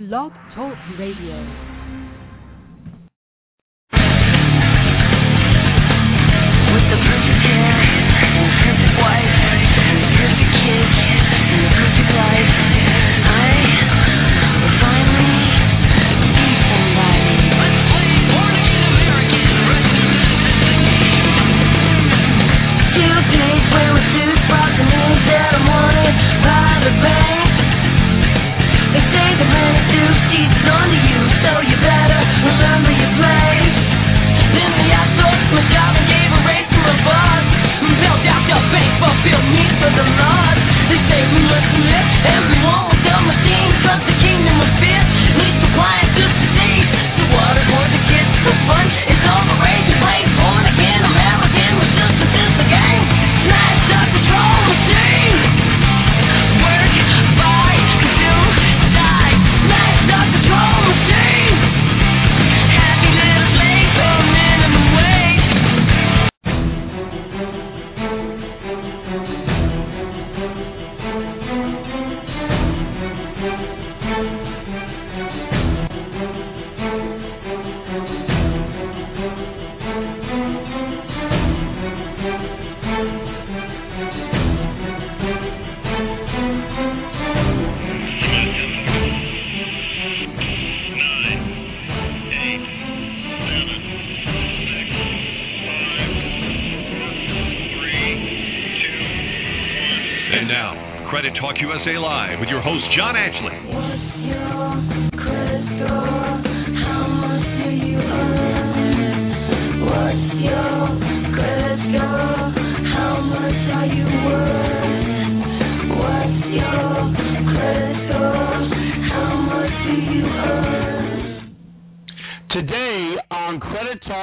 [0.00, 1.79] Blog Talk Radio.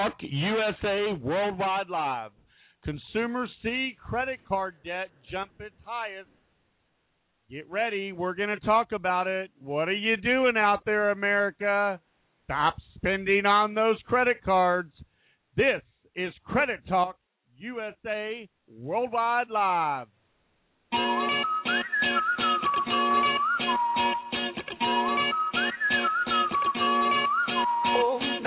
[0.08, 2.32] Talk USA Worldwide Live,
[2.86, 6.30] consumers see credit card debt jump its highest.
[7.50, 9.52] Get ready, we're going to talk about it.
[9.62, 12.00] What are you doing out there, America?
[12.46, 14.94] Stop spending on those credit cards.
[15.58, 15.82] This
[16.16, 17.18] is Credit Talk
[17.58, 20.08] USA Worldwide Live.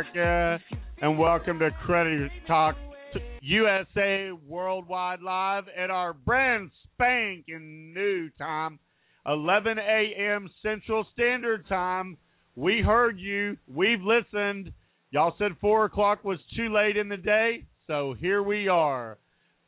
[0.00, 0.64] America,
[1.02, 2.74] and welcome to Credit Talk
[3.42, 8.78] USA Worldwide Live at our brand spanking new time,
[9.26, 10.48] 11 a.m.
[10.62, 12.16] Central Standard Time.
[12.56, 13.58] We heard you.
[13.68, 14.72] We've listened.
[15.10, 19.18] Y'all said 4 o'clock was too late in the day, so here we are.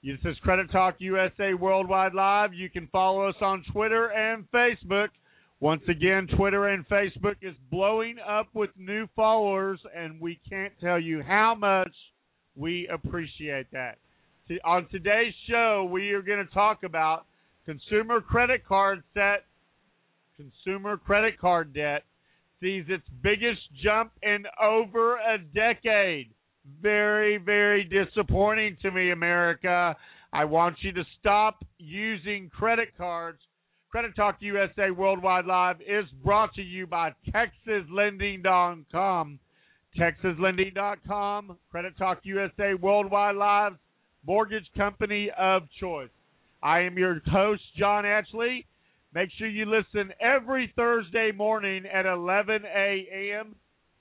[0.03, 2.55] This is Credit Talk USA Worldwide Live.
[2.55, 5.09] You can follow us on Twitter and Facebook.
[5.63, 10.99] Once again, Twitter and Facebook is blowing up with new followers, and we can't tell
[10.99, 11.93] you how much
[12.57, 13.97] we appreciate that.
[14.65, 17.27] On today's show, we are going to talk about
[17.65, 19.45] consumer credit card set,
[20.37, 22.03] consumer credit card debt
[22.61, 26.31] sees its biggest jump in over a decade.
[26.83, 29.95] Very, very disappointing to me, America.
[30.33, 33.39] I want you to stop using credit cards
[33.93, 39.39] Credit Talk USA Worldwide Live is brought to you by TexasLending.com.
[40.01, 43.75] TexasLending.com, Credit Talk USA Worldwide Live,
[44.27, 46.09] mortgage company of choice.
[46.63, 48.65] I am your host, John Ashley.
[49.15, 53.55] Make sure you listen every Thursday morning at 11 a.m.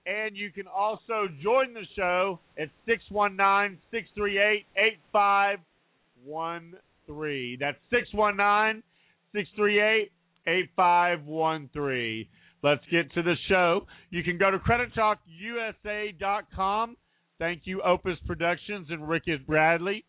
[0.05, 7.57] And you can also join the show at 619 638 8513.
[7.59, 8.83] That's 619
[9.33, 10.11] 638
[10.47, 12.25] 8513.
[12.63, 13.87] Let's get to the show.
[14.09, 16.97] You can go to credittalkusa.com.
[17.39, 20.05] Thank you, Opus Productions and Rick Bradley.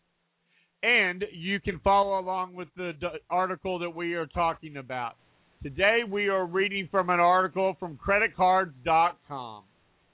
[0.83, 2.93] And you can follow along with the
[3.29, 5.15] article that we are talking about.
[5.63, 9.63] Today we are reading from an article from creditcards.com.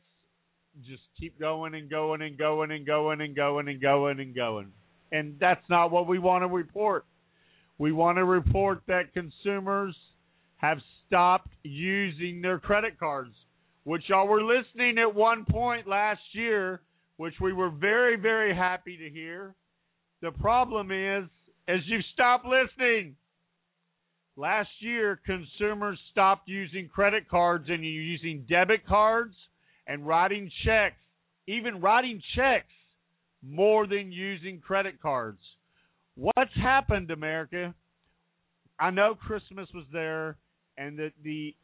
[0.86, 4.72] just keep going and going and going and going and going and going and going.
[5.12, 7.06] And that's not what we want to report.
[7.78, 9.96] We want to report that consumers
[10.58, 13.36] have stopped using their credit cards,
[13.84, 16.82] which y'all were listening at one point last year,
[17.18, 19.56] which we were very, very happy to hear.
[20.22, 21.30] The problem is,
[21.68, 23.16] as you stop listening,
[24.36, 29.36] last year consumers stopped using credit cards and you're using debit cards
[29.86, 30.98] and writing checks,
[31.48, 32.66] even writing checks
[33.48, 35.40] more than using credit cards.
[36.18, 37.76] What's happened, America?
[38.80, 40.38] I know Christmas was there,
[40.76, 41.56] and that the,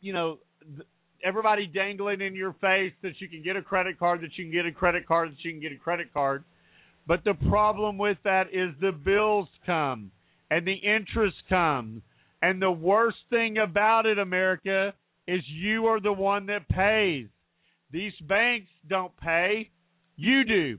[0.00, 0.38] you know,
[0.76, 0.84] the,
[1.24, 4.52] everybody dangling in your face that you can get a credit card, that you can
[4.52, 6.44] get a credit card, that you can get a credit card.
[7.08, 10.12] But the problem with that is the bills come
[10.48, 12.02] and the interest comes.
[12.42, 14.94] And the worst thing about it, America,
[15.26, 17.26] is you are the one that pays.
[17.90, 19.70] These banks don't pay.
[20.16, 20.78] You do.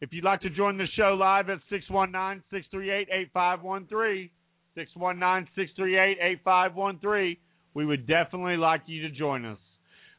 [0.00, 4.30] If you'd like to join the show live at 619 638 8513,
[4.76, 7.36] 619 638 8513,
[7.74, 9.58] we would definitely like you to join us.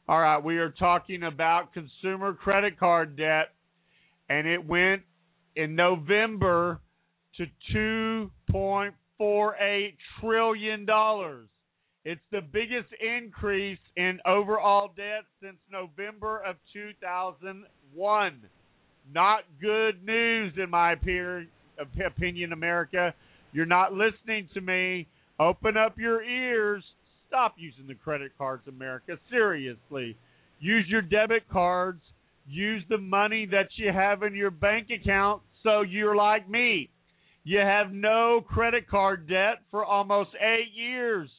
[0.06, 3.54] All right, we are talking about consumer credit card debt,
[4.28, 5.02] and it went
[5.56, 6.80] in November
[7.38, 7.46] to
[8.52, 10.86] $2.48 trillion.
[12.04, 18.42] It's the biggest increase in overall debt since November of 2001
[19.12, 23.14] not good news in my opinion, America.
[23.52, 25.06] You're not listening to me.
[25.38, 26.84] Open up your ears.
[27.28, 29.18] Stop using the credit cards, America.
[29.30, 30.16] Seriously.
[30.60, 32.02] Use your debit cards.
[32.46, 36.90] Use the money that you have in your bank account so you're like me.
[37.44, 41.30] You have no credit card debt for almost eight years.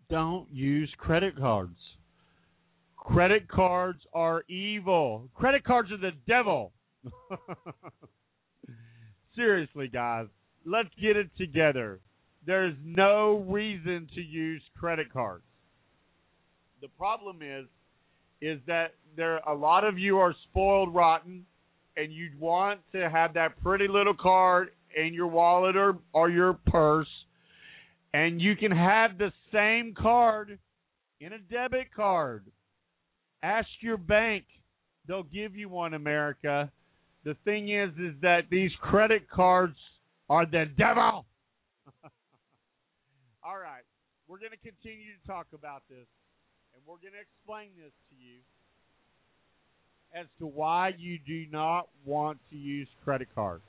[0.10, 1.78] don't use credit cards.
[2.98, 5.30] Credit cards are evil.
[5.36, 6.72] Credit cards are the devil.
[9.36, 10.26] Seriously, guys,
[10.66, 12.00] let's get it together
[12.46, 15.44] there's no reason to use credit cards.
[16.82, 17.66] The problem is
[18.42, 21.46] is that there a lot of you are spoiled rotten,
[21.96, 26.54] and you want to have that pretty little card in your wallet or or your
[26.68, 27.08] purse,
[28.14, 30.60] and you can have the same card
[31.22, 32.44] in a debit card.
[33.42, 34.44] Ask your bank;
[35.08, 36.70] they'll give you one, America.
[37.24, 39.78] The thing is, is that these credit cards
[40.30, 41.26] are the devil.
[43.46, 43.84] All right,
[44.30, 46.08] we're going to continue to talk about this,
[46.74, 48.40] and we're going to explain this to you
[50.16, 53.64] as to why you do not want to use credit cards.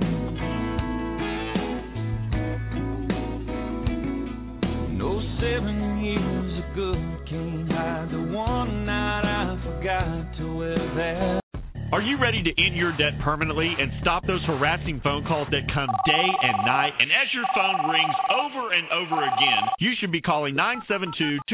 [4.98, 11.41] No seven years of good can't hide the one night I forgot to wear that.
[11.92, 15.68] Are you ready to end your debt permanently and stop those harassing phone calls that
[15.76, 16.96] come day and night?
[16.96, 20.56] And as your phone rings over and over again, you should be calling
[20.88, 21.44] 972-200-1187.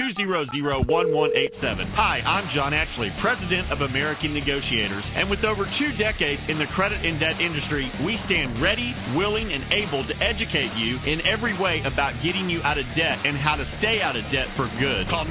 [1.91, 5.03] Hi, I'm John Ashley, President of American Negotiators.
[5.19, 9.51] And with over two decades in the credit and debt industry, we stand ready, willing,
[9.51, 13.35] and able to educate you in every way about getting you out of debt and
[13.43, 15.11] how to stay out of debt for good.
[15.11, 15.27] Call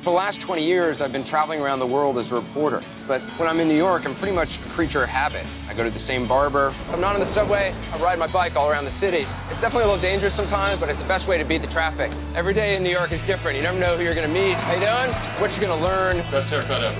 [0.00, 2.80] For the last 20 years, I've been traveling around the world as a reporter.
[3.04, 5.44] But when I'm in New York, I'm pretty much a creature of habit.
[5.68, 6.72] I go to the same barber.
[6.88, 9.28] If I'm not on the subway, I ride my bike all around the city.
[9.52, 12.08] It's definitely a little dangerous sometimes, but it's the best way to beat the traffic.
[12.32, 13.60] Every day in New York is different.
[13.60, 14.56] You never know who you're going to meet.
[14.56, 15.12] How you doing?
[15.36, 16.24] What you're going to learn.
[16.32, 16.96] Best haircut ever.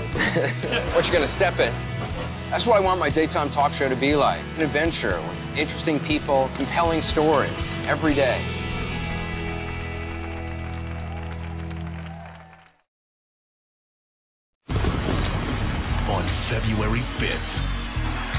[0.93, 1.73] what you're going to step in.
[2.53, 4.45] That's what I want my daytime talk show to be like.
[4.61, 7.57] An adventure with interesting people, compelling stories
[7.89, 8.60] every day.
[16.51, 17.51] February 5th,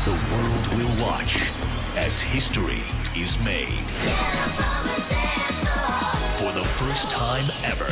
[0.04, 1.32] the world will watch
[1.96, 2.76] as history
[3.16, 3.88] is made.
[6.44, 7.88] For the first time ever,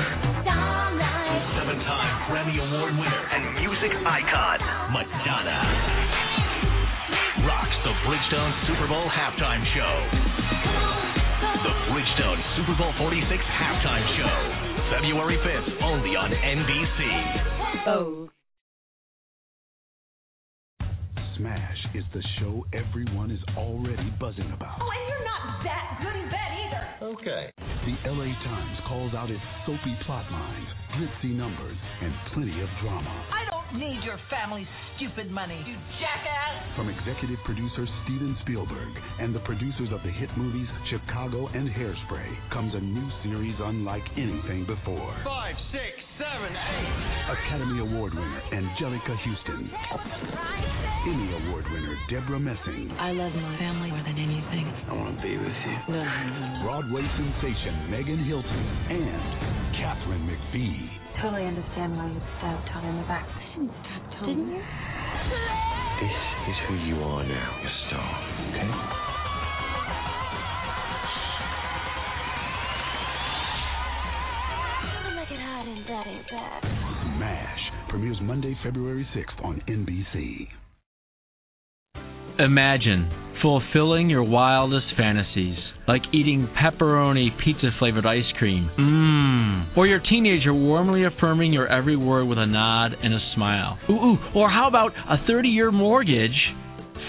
[1.57, 4.61] seven time Grammy Award winner and music icon,
[4.93, 5.61] Madonna,
[7.49, 9.95] rocks the Bridgestone Super Bowl halftime show.
[11.65, 13.25] The Bridgestone Super Bowl 46
[13.57, 14.37] halftime show.
[14.93, 17.89] February 5th, only on NBC.
[17.89, 18.29] Oh.
[21.41, 24.77] Smash is the show everyone is already buzzing about.
[24.77, 27.17] Oh, and you're not that good in bed either.
[27.17, 27.49] Okay.
[27.57, 33.11] The LA Times calls out its soapy plot lines, glitzy numbers, and plenty of drama.
[33.33, 34.67] I don't need your family's
[34.97, 36.77] stupid money, you jackass.
[36.77, 42.31] From executive producer Steven Spielberg and the producers of the hit movies Chicago and Hairspray
[42.53, 45.15] comes a new series unlike anything before.
[45.25, 47.11] Five, six, seven, eight.
[47.31, 49.71] Academy Award winner Anjelica Huston.
[51.07, 52.91] Emmy Award winner Debra Messing.
[52.99, 54.67] I love my family more than anything.
[54.89, 55.95] I want to be with you.
[55.95, 56.03] No.
[56.65, 58.63] Broadway sensation Megan Hilty
[58.95, 60.77] and Katharine McPhee.
[61.23, 63.25] Totally understand why you stabbed Todd in the back.
[63.25, 64.29] I didn't stab Todd.
[64.29, 64.61] Didn't you?
[66.01, 66.17] This
[66.49, 68.11] is who you are now, a star,
[68.51, 68.71] okay?
[75.17, 76.61] Look at hiding, that ain't bad.
[77.17, 80.49] Smash premieres Monday, February 6th on NBC.
[82.39, 83.11] Imagine
[83.43, 85.59] fulfilling your wildest fantasies,
[85.91, 88.71] like eating pepperoni pizza flavored ice cream.
[88.79, 89.77] Mmm.
[89.77, 93.77] Or your teenager warmly affirming your every word with a nod and a smile.
[93.91, 94.17] Ooh, ooh.
[94.37, 96.39] Or how about a 30 year mortgage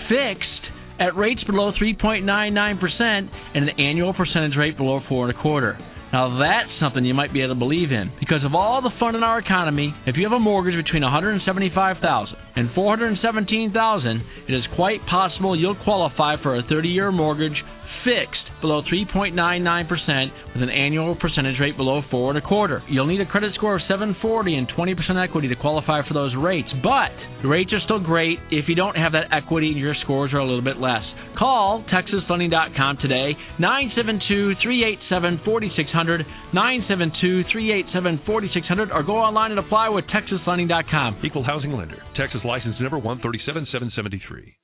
[0.10, 0.66] fixed
[1.00, 5.78] at rates below 3.99% and an annual percentage rate below four and a quarter.
[6.12, 9.14] Now that's something you might be able to believe in because of all the fun
[9.14, 9.94] in our economy.
[10.08, 16.42] If you have a mortgage between 175,000 and 417,000, it is quite possible you'll qualify
[16.42, 17.62] for a 30-year mortgage
[18.04, 22.82] fixed below 3.99% with an annual percentage rate below four and a quarter.
[22.90, 26.70] You'll need a credit score of 740 and 20% equity to qualify for those rates,
[26.84, 27.10] but
[27.42, 30.40] the rates are still great if you don't have that equity and your scores are
[30.40, 31.02] a little bit less.
[31.38, 41.22] Call TexasFunding.com today, 972-387-4600, 972-387-4600, or go online and apply with TexasFunding.com.
[41.24, 42.02] Equal housing lender.
[42.16, 44.56] Texas license number 137773.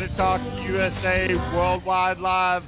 [0.00, 2.62] Credit Talk USA Worldwide Live.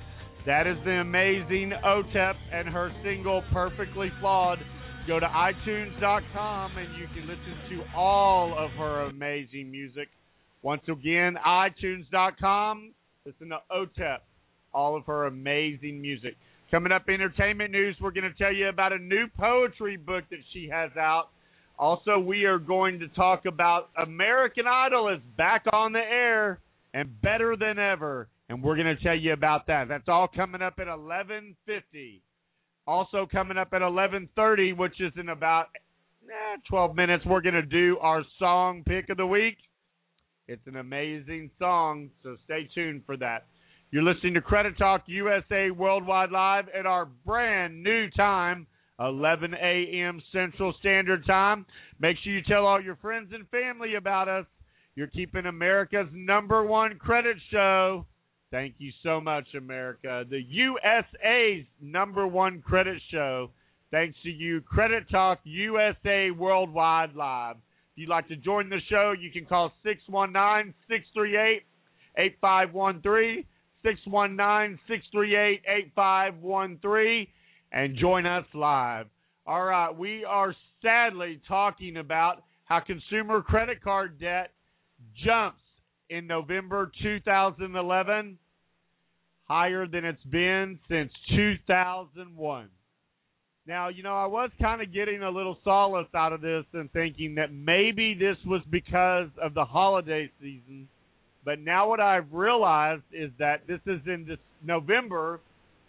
[0.44, 4.58] That is the amazing OTEP and her single Perfectly Flawed.
[5.06, 10.09] Go to iTunes.com and you can listen to all of her amazing music.
[10.61, 12.92] Once again, iTunes.com.
[13.24, 14.18] Listen to OTEP,
[14.74, 16.35] all of her amazing music.
[16.70, 20.40] Coming up, entertainment news, we're going to tell you about a new poetry book that
[20.52, 21.28] she has out.
[21.78, 26.61] Also, we are going to talk about American Idol is back on the air
[26.94, 29.88] and better than ever, and we're going to tell you about that.
[29.88, 32.20] That's all coming up at 11:50.
[32.87, 35.68] Also coming up at 11:30, which is in about
[36.28, 39.57] eh, 12 minutes, we're going to do our song pick of the week.
[40.48, 43.46] It's an amazing song, so stay tuned for that.
[43.92, 48.66] You're listening to Credit Talk USA Worldwide Live at our brand new time,
[48.98, 50.20] 11 a.m.
[50.33, 51.66] Central Standard Time.
[52.00, 54.46] Make sure you tell all your friends and family about us.
[54.94, 58.07] You're keeping America's number one credit show.
[58.50, 60.24] Thank you so much, America.
[60.28, 63.50] The USA's number one credit show.
[63.90, 67.57] Thanks to you, Credit Talk USA Worldwide Live.
[67.57, 71.62] If you'd like to join the show, you can call 619 638
[72.16, 73.44] 8513.
[73.83, 77.26] 619 638 8513
[77.72, 79.07] and join us live.
[79.46, 84.52] All right, we are sadly talking about how consumer credit card debt
[85.25, 85.61] jumps
[86.11, 88.38] in November 2011
[89.44, 92.68] higher than it's been since 2001.
[93.66, 96.90] Now, you know, I was kind of getting a little solace out of this and
[96.92, 100.88] thinking that maybe this was because of the holiday season.
[101.44, 105.40] But now what I've realized is that this is in this November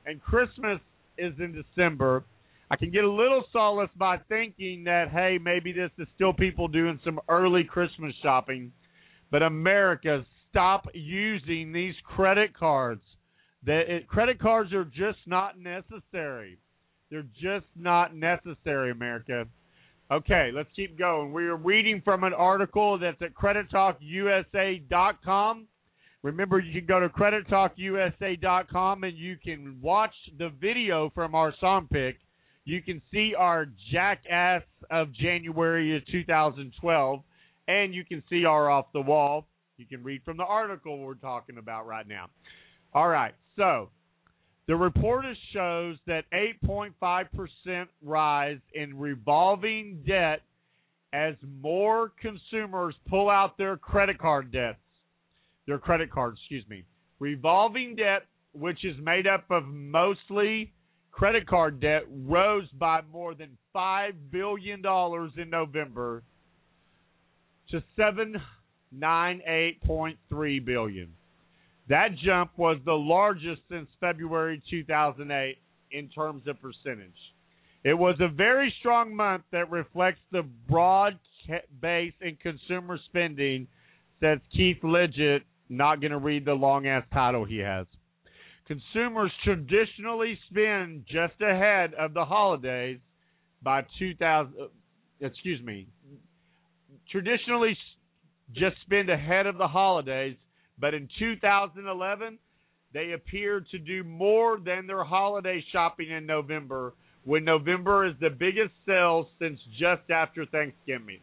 [0.06, 0.80] and Christmas
[1.18, 2.24] is in December.
[2.70, 6.68] I can get a little solace by thinking that, hey, maybe this is still people
[6.68, 8.72] doing some early Christmas shopping.
[9.34, 13.02] But America, stop using these credit cards.
[13.66, 16.60] It, credit cards are just not necessary.
[17.10, 19.48] They're just not necessary, America.
[20.12, 21.34] Okay, let's keep going.
[21.34, 25.68] We are reading from an article that's at credittalkusa.com.
[26.22, 31.88] Remember, you can go to credittalkusa.com and you can watch the video from our song
[31.92, 32.20] pick.
[32.66, 37.24] You can see our jackass of January of 2012,
[37.68, 39.46] and you can see our off the wall.
[39.78, 42.28] You can read from the article we're talking about right now.
[42.94, 43.90] All right, so
[44.68, 50.42] the report shows that 8.5% rise in revolving debt
[51.12, 54.78] as more consumers pull out their credit card debts.
[55.68, 56.84] Their credit cards, excuse me.
[57.20, 60.72] Revolving debt, which is made up of mostly
[61.12, 64.82] credit card debt, rose by more than $5 billion
[65.38, 66.24] in November
[67.74, 71.10] to 798.3 billion.
[71.90, 75.58] That jump was the largest since February 2008
[75.92, 77.12] in terms of percentage.
[77.84, 81.20] It was a very strong month that reflects the broad
[81.82, 83.68] base in consumer spending,
[84.22, 85.42] says Keith Leggett.
[85.68, 87.86] Not going to read the long ass title he has.
[88.68, 93.00] Consumers traditionally spend just ahead of the holidays
[93.64, 94.68] by 2000 uh,
[95.20, 95.88] excuse me
[97.12, 97.78] traditionally
[98.54, 100.36] just spend ahead of the holidays
[100.80, 102.38] but in 2011
[102.94, 106.94] they appeared to do more than their holiday shopping in November
[107.26, 111.20] when November is the biggest sales since just after Thanksgiving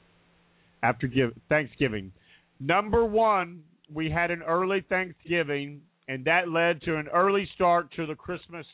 [0.82, 2.12] after give, Thanksgiving
[2.58, 5.80] number 1 we had an early Thanksgiving
[6.10, 8.66] and that led to an early start to the Christmas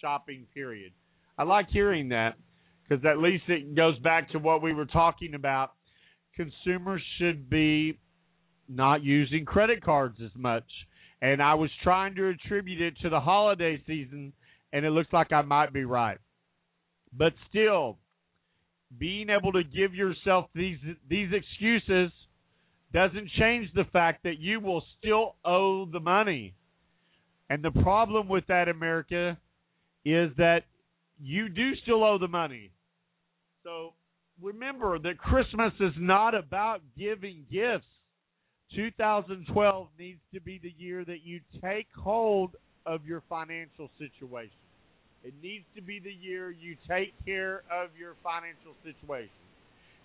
[0.00, 0.92] shopping period.
[1.36, 2.36] I like hearing that
[2.88, 5.72] because at least it goes back to what we were talking about.
[6.38, 7.98] Consumers should be
[8.68, 10.64] not using credit cards as much.
[11.20, 14.32] And I was trying to attribute it to the holiday season,
[14.72, 16.18] and it looks like I might be right.
[17.12, 17.98] But still,
[18.96, 20.78] being able to give yourself these
[21.10, 22.12] these excuses
[22.92, 26.54] doesn't change the fact that you will still owe the money.
[27.50, 29.36] And the problem with that, America,
[30.04, 30.60] is that
[31.20, 32.70] you do still owe the money.
[33.64, 33.94] So
[34.42, 37.86] remember that Christmas is not about giving gifts.
[38.74, 44.50] 2012 needs to be the year that you take hold of your financial situation.
[45.24, 49.30] It needs to be the year you take care of your financial situation.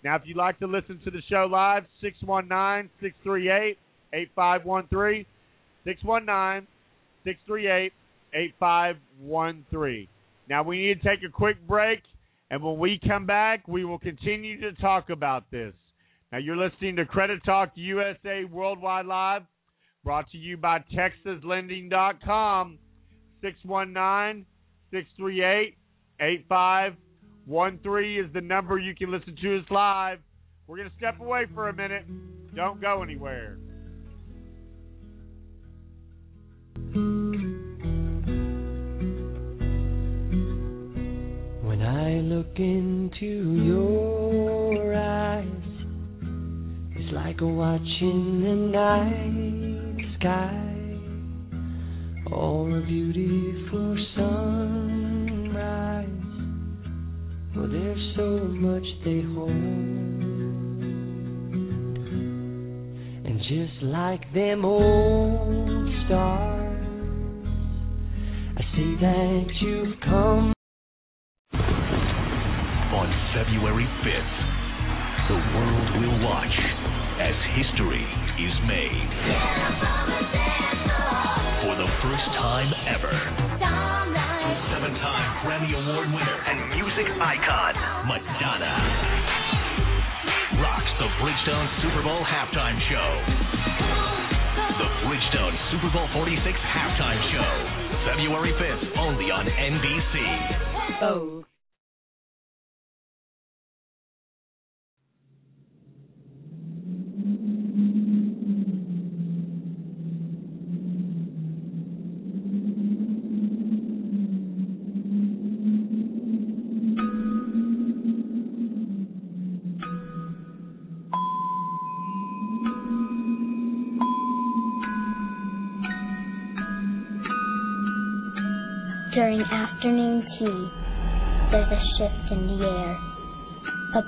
[0.02, 3.78] Now, if you'd like to listen to the show live, 619 638
[4.12, 5.26] 8513.
[5.84, 6.66] 619
[7.24, 7.92] 638
[8.34, 10.08] 8513.
[10.48, 12.00] Now, we need to take a quick break,
[12.54, 15.74] and when we come back, we will continue to talk about this.
[16.30, 19.42] Now, you're listening to Credit Talk USA Worldwide Live,
[20.04, 22.78] brought to you by TexasLending.com.
[23.42, 24.46] 619
[24.92, 25.76] 638
[26.20, 30.20] 8513 is the number you can listen to us live.
[30.68, 32.04] We're going to step away for a minute.
[32.54, 33.58] Don't go anywhere.
[41.84, 45.46] I look into your eyes,
[46.96, 50.60] it's like a watching the night sky
[52.32, 56.08] or a beautiful sunrise.
[57.56, 59.50] Oh, there's so much they hold,
[63.26, 66.86] and just like them old stars,
[68.56, 70.53] I see that you've come.
[73.44, 74.36] February 5th,
[75.28, 76.56] the world will watch
[77.20, 78.00] as history
[78.40, 79.10] is made.
[81.60, 83.12] For the first time ever,
[84.72, 87.76] seven time Grammy Award winner and music icon,
[88.08, 88.74] Madonna,
[90.64, 93.10] rocks the Bridgestone Super Bowl halftime show.
[94.80, 96.40] The Bridgestone Super Bowl 46
[96.72, 97.52] halftime show,
[98.08, 101.04] February 5th, only on NBC.
[101.04, 101.44] Oh.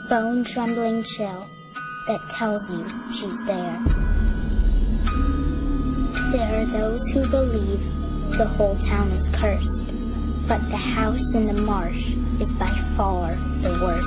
[0.06, 1.46] A bone trembling chill
[2.06, 2.84] that tells you
[3.18, 3.76] she's there.
[6.32, 7.80] There are those who believe
[8.38, 11.96] the whole town is cursed, but the house in the marsh
[12.40, 14.06] is by far the worst.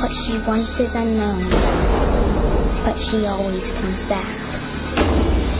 [0.00, 1.50] What she wants is unknown,
[2.84, 4.50] but she always comes back.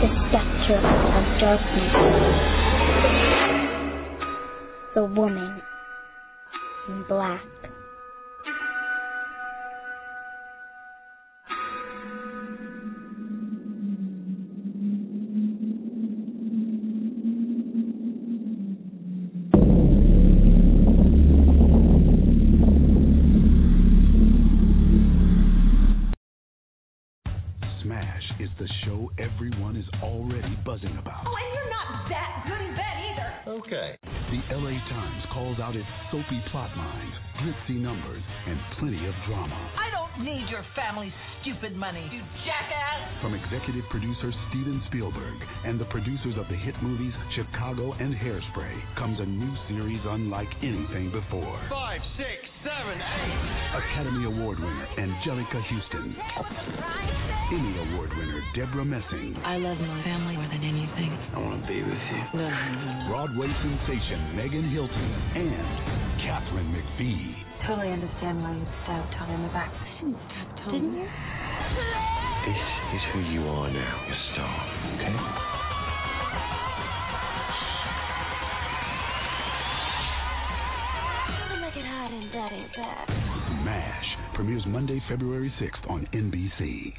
[0.01, 0.09] The
[0.71, 1.93] spectre of darkness.
[4.95, 5.61] The woman
[6.87, 7.41] in black.
[40.91, 43.23] Family's stupid money, you jackass.
[43.23, 48.75] From executive producer Steven Spielberg and the producers of the hit movies Chicago and Hairspray
[48.99, 51.55] comes a new series unlike anything before.
[51.71, 53.39] Five, six, seven, eight.
[53.71, 56.11] Academy Award winner Anjelica Huston.
[57.55, 59.39] Emmy Award winner Debra Messing.
[59.47, 61.15] I love my family more than anything.
[61.31, 62.21] I want to be with you.
[63.07, 65.07] Broadway sensation Megan Hilty
[65.39, 67.47] and Katharine McPhee.
[67.63, 69.71] Totally understand why you stabbed Tom in the back.
[70.01, 70.73] I didn't stab Tom.
[70.73, 71.05] Didn't you?
[72.47, 72.57] This
[72.95, 74.57] is who you are now, your star.
[74.95, 75.13] Okay?
[81.49, 83.05] Gonna make hot and that ain't bad.
[83.61, 86.93] Smash premieres Monday, February 6th on NBC.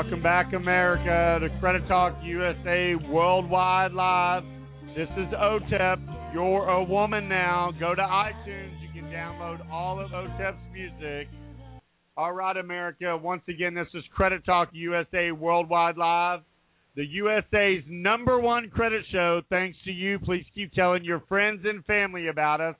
[0.00, 4.44] Welcome back, America, to Credit Talk USA Worldwide Live.
[4.96, 6.32] This is OTEP.
[6.32, 7.72] You're a woman now.
[7.80, 8.80] Go to iTunes.
[8.80, 11.26] You can download all of OTEP's music.
[12.16, 13.18] All right, America.
[13.20, 16.42] Once again, this is Credit Talk USA Worldwide Live.
[16.94, 19.40] The USA's number one credit show.
[19.50, 20.20] Thanks to you.
[20.20, 22.76] Please keep telling your friends and family about us.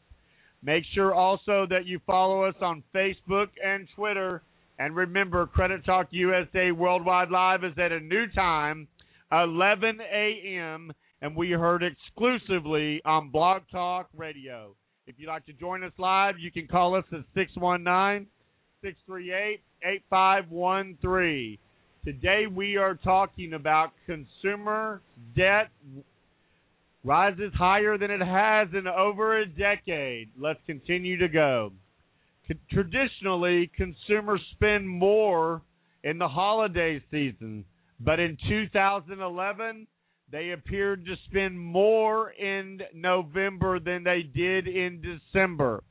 [0.62, 4.42] Make sure also that you follow us on Facebook and Twitter.
[4.78, 8.86] And remember, Credit Talk USA Worldwide Live is at a new time,
[9.32, 14.76] 11 a.m., and we heard exclusively on Blog Talk Radio.
[15.08, 18.28] If you'd like to join us live, you can call us at 619
[18.82, 21.58] 638 8513.
[22.04, 25.02] Today we are talking about consumer
[25.36, 25.70] debt
[27.02, 30.28] rises higher than it has in over a decade.
[30.38, 31.72] Let's continue to go.
[32.70, 35.62] Traditionally, consumers spend more
[36.04, 37.64] in the holiday season,
[38.00, 39.86] but in 2011,
[40.30, 45.82] they appeared to spend more in November than they did in December.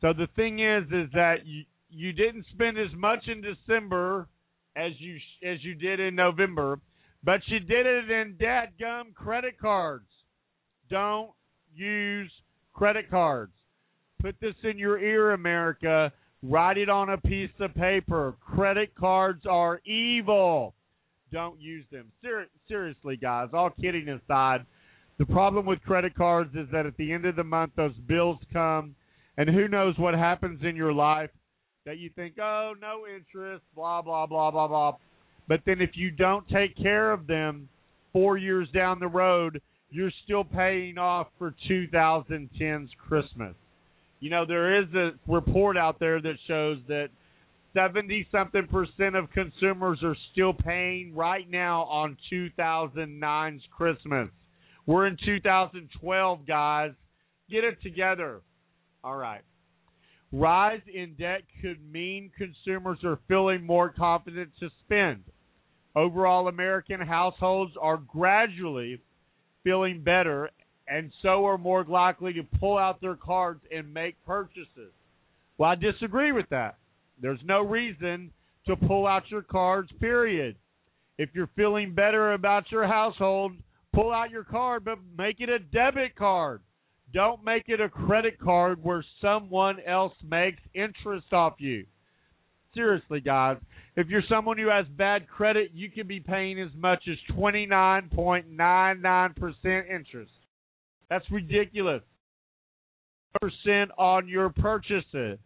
[0.00, 4.28] So the thing is, is that you, you didn't spend as much in December
[4.74, 6.80] as you as you did in November,
[7.22, 10.08] but you did it in dadgum credit cards.
[10.90, 11.30] Don't
[11.74, 12.30] use
[12.72, 13.52] credit cards.
[14.22, 16.12] Put this in your ear, America.
[16.44, 18.36] Write it on a piece of paper.
[18.40, 20.74] Credit cards are evil.
[21.32, 22.12] Don't use them.
[22.22, 24.64] Ser- seriously, guys, all kidding aside,
[25.18, 28.38] the problem with credit cards is that at the end of the month, those bills
[28.52, 28.94] come,
[29.36, 31.30] and who knows what happens in your life
[31.84, 34.96] that you think, oh, no interest, blah, blah, blah, blah, blah.
[35.48, 37.68] But then if you don't take care of them
[38.12, 43.54] four years down the road, you're still paying off for 2010's Christmas.
[44.22, 47.08] You know, there is a report out there that shows that
[47.74, 54.28] 70 something percent of consumers are still paying right now on 2009's Christmas.
[54.86, 56.92] We're in 2012, guys.
[57.50, 58.42] Get it together.
[59.02, 59.40] All right.
[60.30, 65.24] Rise in debt could mean consumers are feeling more confident to spend.
[65.96, 69.00] Overall, American households are gradually
[69.64, 70.48] feeling better
[70.88, 74.92] and so are more likely to pull out their cards and make purchases.
[75.58, 76.76] Well, I disagree with that.
[77.20, 78.30] There's no reason
[78.66, 80.56] to pull out your cards, period.
[81.18, 83.52] If you're feeling better about your household,
[83.92, 86.60] pull out your card, but make it a debit card.
[87.12, 91.84] Don't make it a credit card where someone else makes interest off you.
[92.74, 93.58] Seriously, guys,
[93.96, 99.90] if you're someone who has bad credit, you can be paying as much as 29.99%
[99.90, 100.32] interest.
[101.12, 102.00] That's ridiculous.
[103.38, 105.38] Percent on your purchases.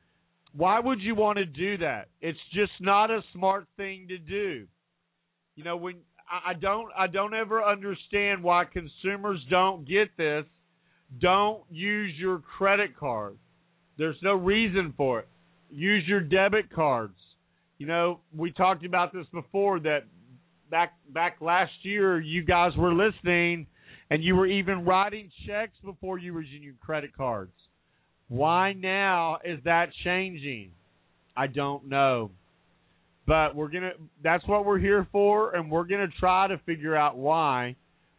[0.53, 2.07] Why would you want to do that?
[2.21, 4.69] It's just not a smart thing to do.
[5.57, 5.97] You know, when
[6.31, 10.45] I don't I don't ever understand why consumers don't get this.
[11.21, 13.37] Don't use your credit card.
[13.99, 15.29] There's no reason for it.
[15.69, 17.19] Use your debit cards.
[17.79, 20.05] You know, we talked about this before that
[20.71, 23.67] back back last year you guys were listening
[24.11, 27.53] and you were even writing checks before you were using credit cards.
[28.29, 30.71] Why now is that changing?
[31.37, 32.31] I don't know.
[33.27, 33.93] But we're going to
[34.23, 37.75] that's what we're here for and we're going to try to figure out why.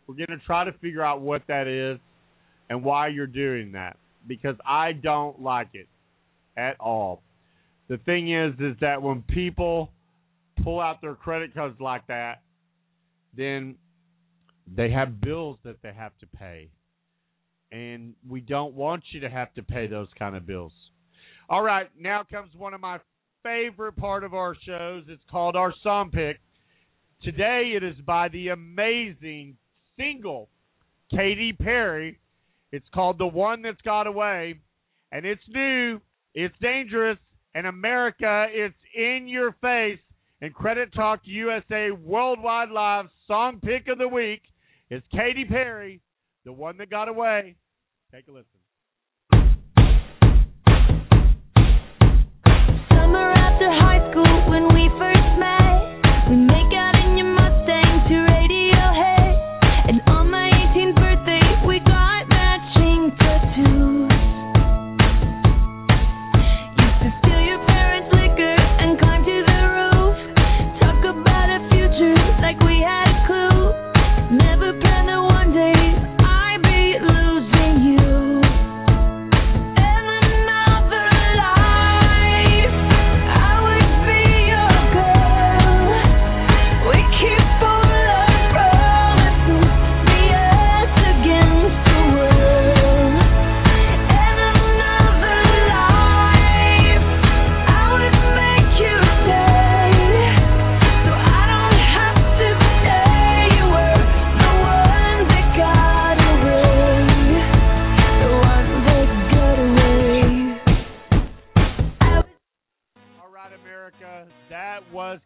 [0.06, 2.00] We're going to try to figure out what that is
[2.69, 3.97] and why you're doing that
[4.28, 5.88] because I don't like it
[6.58, 7.21] at all.
[7.88, 9.91] The thing is is that when people
[10.63, 12.41] pull out their credit cards like that,
[13.36, 13.76] then
[14.75, 16.69] they have bills that they have to pay.
[17.71, 20.71] And we don't want you to have to pay those kind of bills.
[21.49, 22.99] All right, now comes one of my
[23.43, 25.03] favorite part of our shows.
[25.08, 26.39] It's called our song pick.
[27.23, 29.58] Today it is by the amazing
[29.97, 30.49] single
[31.12, 32.19] Katy Perry.
[32.71, 34.60] It's called The One That's Got Away.
[35.12, 36.01] And it's new,
[36.34, 37.17] it's dangerous,
[37.56, 39.99] and America, it's in your face.
[40.41, 44.41] And Credit Talk USA Worldwide Live Song Pick of the Week
[44.89, 46.02] is Katy Perry,
[46.45, 47.56] The One That Got Away.
[48.13, 48.45] Take a listen.
[52.89, 54.27] Summer after high school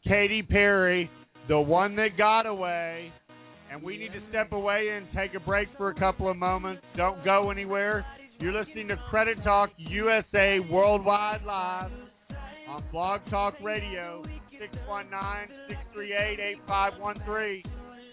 [0.08, 1.10] Katy Perry,
[1.48, 3.12] the one that got away.
[3.72, 6.82] And we need to step away and take a break for a couple of moments.
[6.98, 8.06] Don't go anywhere.
[8.40, 11.92] You're listening to Credit Talk USA Worldwide Live
[12.68, 14.24] on Blog Talk Radio,
[14.60, 17.64] 619 638 8513.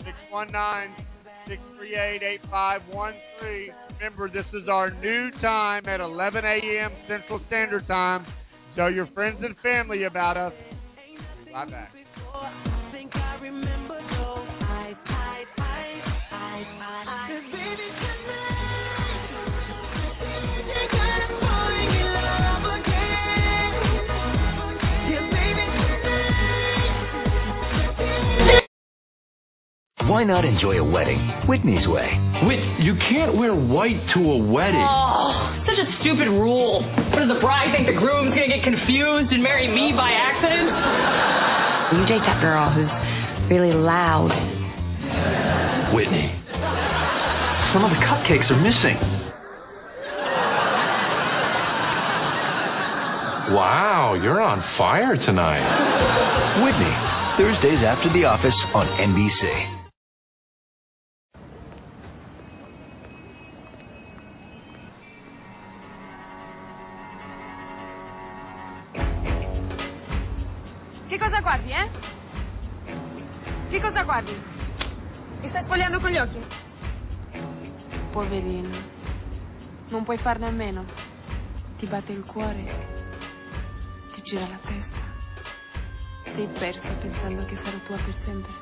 [0.05, 1.07] 619
[1.49, 3.75] 638 8513.
[3.99, 6.93] Remember, this is our new time at 11 a.m.
[7.09, 8.27] Central Standard Time.
[8.77, 10.53] Tell your friends and family about us.
[11.53, 11.73] We'll be
[30.09, 32.09] Why not enjoy a wedding Whitney's way?
[32.49, 34.81] Wait, you can't wear white to a wedding.
[34.81, 36.81] Oh, such a stupid rule.
[37.13, 40.73] What does the bride think the groom's gonna get confused and marry me by accident?
[41.93, 42.89] You date that girl who's
[43.53, 44.33] really loud.
[45.93, 46.33] Whitney.
[47.77, 48.97] Some of the cupcakes are missing.
[53.53, 56.65] Wow, you're on fire tonight.
[56.65, 56.97] Whitney,
[57.37, 59.78] Thursdays after the office on NBC.
[73.69, 74.33] Che cosa guardi?
[75.41, 76.43] Mi stai spogliando con gli occhi?
[78.11, 78.79] Poverino.
[79.89, 80.87] Non puoi farne a meno.
[81.77, 82.65] Ti batte il cuore.
[84.15, 84.97] Ti gira la testa.
[86.35, 88.53] Sei persa pensando che sarò tua per sempre.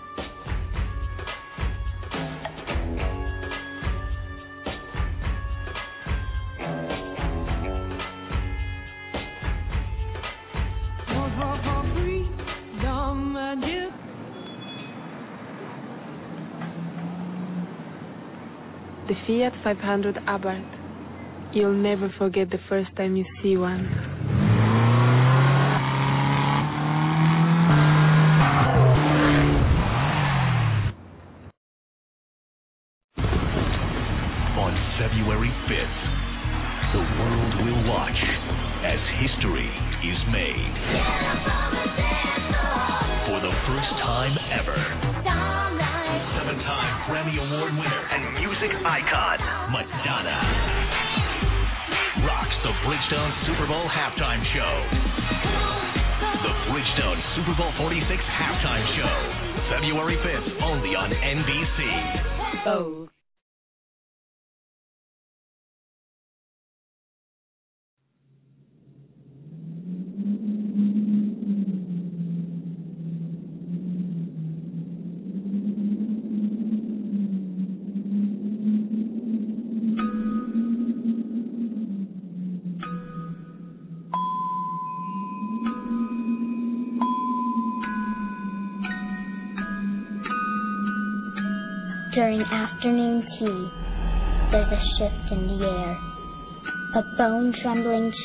[19.27, 20.63] Fiat 500 Abarth.
[21.53, 24.06] You'll never forget the first time you see one.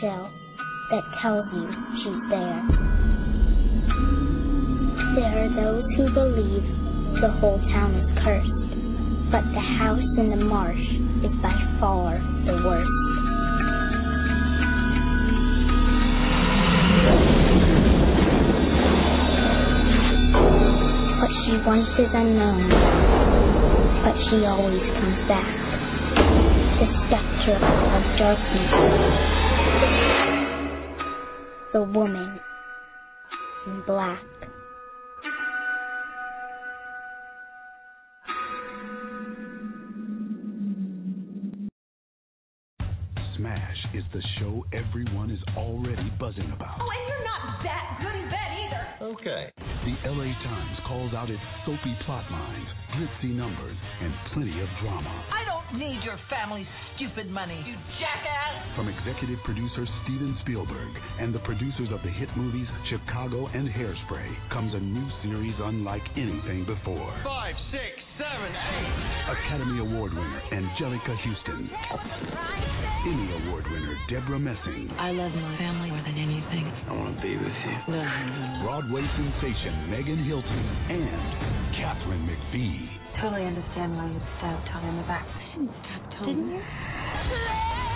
[0.02, 0.30] Chill
[0.90, 1.70] that tells you
[2.02, 2.58] she's there.
[5.14, 6.66] There are those who believe
[7.22, 8.72] the whole town is cursed,
[9.30, 10.82] but the house in the marsh
[11.22, 12.18] is by far
[12.50, 12.98] the worst.
[21.22, 22.74] What she wants is unknown,
[24.02, 25.46] but she always comes back.
[26.82, 29.41] The spectre of darkness.
[31.74, 32.38] The woman
[33.66, 34.20] in black.
[43.38, 46.78] Smash is the show everyone is already buzzing about.
[46.82, 48.84] Oh, and you're not that good in bed either.
[49.14, 49.52] Okay.
[49.82, 55.10] The LA Times calls out its soapy plot lines, glitzy numbers, and plenty of drama.
[55.34, 58.76] I don't need your family's stupid money, you jackass.
[58.76, 64.30] From executive producer Steven Spielberg and the producers of the hit movies Chicago and Hairspray
[64.54, 67.18] comes a new series unlike anything before.
[67.26, 69.02] Five, six, seven, eight.
[69.34, 71.70] Academy Award winner Anjelica Huston.
[73.10, 74.94] Emmy Award winner Debra Messing.
[75.00, 76.66] I love my family more than anything.
[76.86, 77.76] I want to be with you.
[78.62, 80.62] Broadway sensation Megan Hilty
[80.94, 82.86] and Katharine McPhee.
[83.22, 85.26] Totally understand why you stabbed Tom in the back.
[85.58, 86.28] Stop, Tom.
[86.30, 86.62] Didn't you?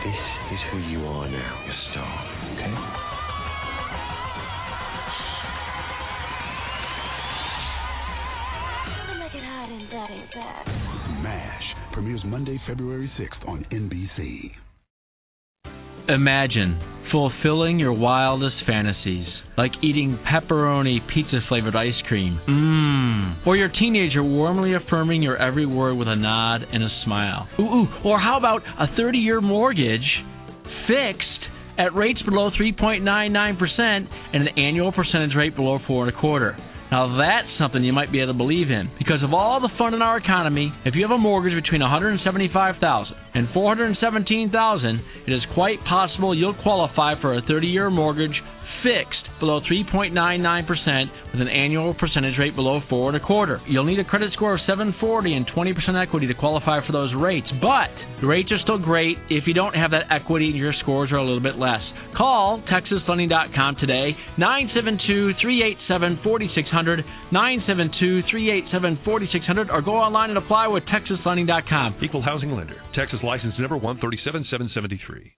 [0.06, 0.22] This
[0.54, 2.14] is who you are now, your star.
[2.54, 3.15] Okay?
[9.68, 11.24] Look at hot and daddy's.
[11.24, 11.64] MASH
[11.94, 14.52] premieres Monday, February 6th on NBC.
[16.08, 22.40] Imagine fulfilling your wildest fantasies, like eating pepperoni pizza flavored ice cream.
[22.48, 23.48] Mmm.
[23.48, 27.48] Or your teenager warmly affirming your every word with a nod and a smile.
[27.60, 27.88] Ooh, ooh.
[28.04, 30.06] Or how about a 30 year mortgage
[30.88, 31.26] fixed
[31.80, 36.56] at rates below 3.99% and an annual percentage rate below four and a quarter?
[36.92, 38.92] Now that's something you might be able to believe in.
[38.98, 43.16] Because of all the fun in our economy, if you have a mortgage between 175,000
[43.34, 48.40] and 417,000, it is quite possible you'll qualify for a 30-year mortgage
[48.84, 53.62] fixed below 3.99% with an annual percentage rate below four and a quarter.
[53.68, 57.48] You'll need a credit score of 740 and 20% equity to qualify for those rates,
[57.62, 57.88] but
[58.22, 61.18] the rates are still great if you don't have that equity and your scores are
[61.18, 61.82] a little bit less.
[62.16, 71.96] Call TexasFunding.com today, 972-387-4600, 972-387-4600, or go online and apply with TexasFunding.com.
[72.02, 72.82] Equal housing lender.
[72.96, 75.34] Texas license number 137773.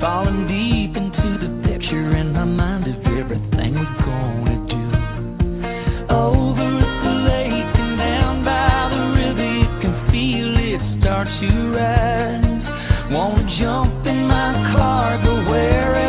[0.00, 4.84] Falling deep into the picture in my mind of everything we're gonna do.
[6.08, 6.68] Over
[7.04, 13.12] the lake and down by the river, you can feel it start to rise.
[13.12, 15.99] Wanna jump in my car, go wherever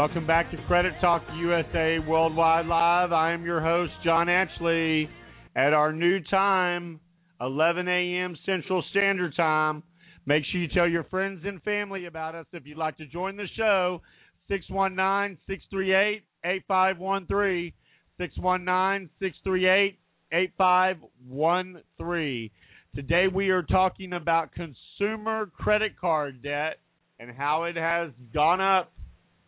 [0.00, 3.12] Welcome back to Credit Talk USA Worldwide Live.
[3.12, 5.10] I am your host, John Ashley,
[5.54, 6.98] at our new time,
[7.42, 8.34] 11 a.m.
[8.46, 9.82] Central Standard Time.
[10.24, 13.36] Make sure you tell your friends and family about us if you'd like to join
[13.36, 14.00] the show.
[14.48, 17.72] 619 638 8513.
[18.16, 19.98] 619 638
[20.32, 22.50] 8513.
[22.94, 26.78] Today we are talking about consumer credit card debt
[27.18, 28.94] and how it has gone up.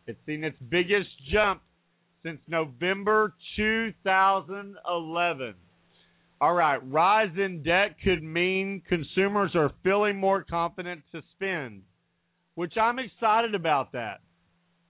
[0.07, 1.63] It's seen its biggest jump
[2.23, 5.55] since November 2011.
[6.41, 11.83] All right, rise in debt could mean consumers are feeling more confident to spend,
[12.57, 14.21] which I'm excited about that.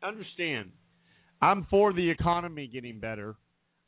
[0.02, 0.70] Understand,
[1.42, 3.36] I'm for the economy getting better.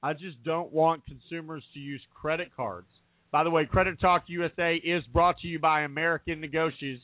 [0.03, 2.89] I just don't want consumers to use credit cards.
[3.33, 7.01] By the way, Credit Talk USA is brought to you by American Negotiators.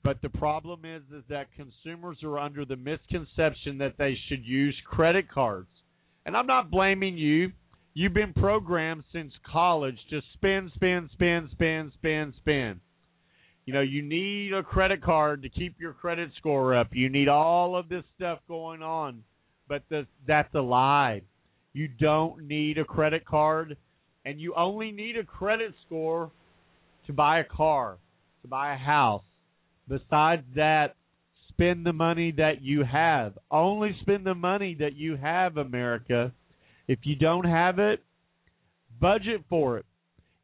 [0.04, 4.76] but the problem is, is that consumers are under the misconception that they should use
[4.86, 5.70] credit cards.
[6.26, 7.51] And I'm not blaming you.
[7.93, 12.80] You've been programmed since college to spend, spend, spend, spend, spend, spend.
[13.66, 16.89] You know, you need a credit card to keep your credit score up.
[16.91, 19.24] You need all of this stuff going on.
[19.70, 21.22] But the, that's a lie.
[21.72, 23.78] You don't need a credit card,
[24.26, 26.30] and you only need a credit score
[27.08, 27.97] to buy a car,
[28.41, 29.24] to buy a house.
[29.88, 30.96] Besides that,
[31.50, 33.38] spend the money that you have.
[33.52, 36.32] Only spend the money that you have, America.
[36.88, 38.04] If you don't have it,
[39.00, 39.86] budget for it.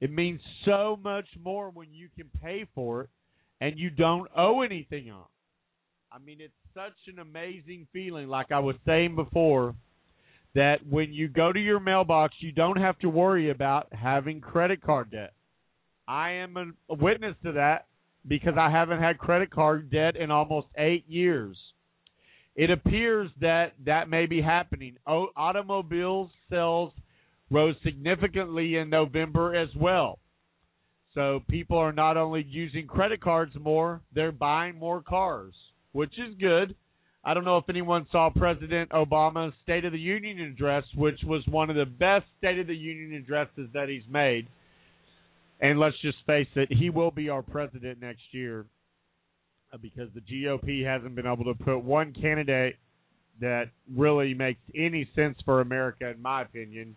[0.01, 3.09] It means so much more when you can pay for it
[3.59, 5.25] and you don't owe anything on.
[6.11, 9.75] I mean, it's such an amazing feeling, like I was saying before,
[10.55, 14.81] that when you go to your mailbox, you don't have to worry about having credit
[14.81, 15.33] card debt.
[16.07, 17.85] I am a witness to that
[18.27, 21.57] because I haven't had credit card debt in almost eight years.
[22.55, 24.97] It appears that that may be happening.
[25.07, 26.91] Automobile sales
[27.49, 30.19] rose significantly in November as well.
[31.15, 35.53] So people are not only using credit cards more, they're buying more cars,
[35.93, 36.75] which is good.
[37.23, 41.45] I don't know if anyone saw President Obama's State of the Union address, which was
[41.47, 44.47] one of the best State of the Union addresses that he's made.
[45.59, 48.65] And let's just face it, he will be our president next year
[49.73, 52.77] uh, because the GOP hasn't been able to put one candidate
[53.41, 56.95] that really makes any sense for America, in my opinion.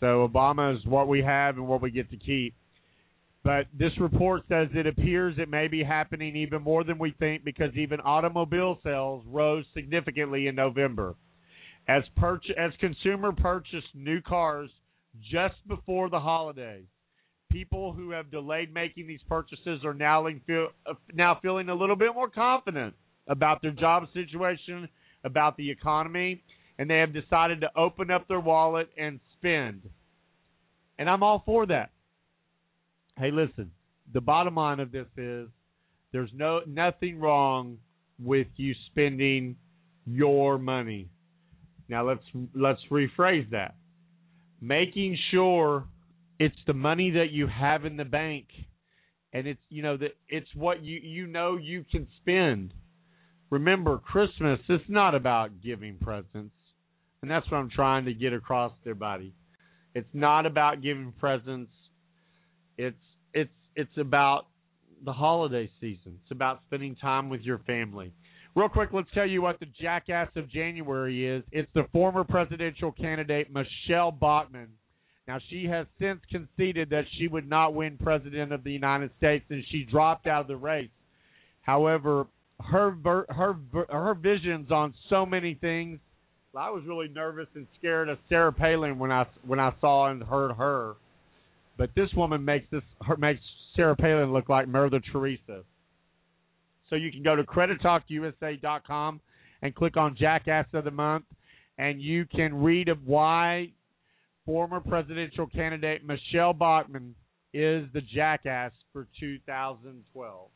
[0.00, 2.54] So Obama is what we have and what we get to keep.
[3.42, 7.44] But this report says it appears it may be happening even more than we think
[7.44, 11.14] because even automobile sales rose significantly in November.
[11.86, 14.70] As purch- as consumer purchased new cars
[15.30, 16.86] just before the holidays,
[17.54, 21.94] people who have delayed making these purchases are now feel, uh, now feeling a little
[21.94, 22.92] bit more confident
[23.28, 24.88] about their job situation,
[25.22, 26.42] about the economy,
[26.80, 29.82] and they have decided to open up their wallet and spend.
[30.98, 31.92] And I'm all for that.
[33.16, 33.70] Hey, listen.
[34.12, 35.48] The bottom line of this is
[36.12, 37.78] there's no nothing wrong
[38.18, 39.54] with you spending
[40.06, 41.08] your money.
[41.88, 42.24] Now let's
[42.54, 43.76] let's rephrase that.
[44.60, 45.84] Making sure
[46.44, 48.46] it's the money that you have in the bank
[49.34, 52.72] and it's you know that it's what you you know you can spend.
[53.50, 56.54] Remember, Christmas is not about giving presents.
[57.20, 59.34] And that's what I'm trying to get across to everybody.
[59.94, 61.72] It's not about giving presents.
[62.78, 62.96] It's
[63.32, 64.46] it's it's about
[65.04, 66.18] the holiday season.
[66.22, 68.12] It's about spending time with your family.
[68.54, 71.42] Real quick, let's tell you what the jackass of January is.
[71.50, 74.68] It's the former presidential candidate Michelle Bachmann.
[75.26, 79.44] Now she has since conceded that she would not win president of the United States
[79.48, 80.90] and she dropped out of the race.
[81.62, 82.26] However,
[82.60, 82.96] her
[83.30, 83.56] her
[83.90, 85.98] her visions on so many things.
[86.56, 90.22] I was really nervous and scared of Sarah Palin when I when I saw and
[90.22, 90.94] heard her.
[91.76, 93.40] But this woman makes this her, makes
[93.74, 95.62] Sarah Palin look like Mother Teresa.
[96.90, 99.20] So you can go to credittalkusa.com
[99.62, 101.24] and click on Jackass of the Month,
[101.78, 103.70] and you can read of why
[104.46, 107.14] former presidential candidate Michelle Bachmann
[107.52, 110.48] is the jackass for 2012.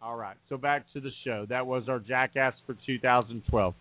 [0.00, 1.44] All right, so back to the show.
[1.48, 3.74] That was our jackass for 2012.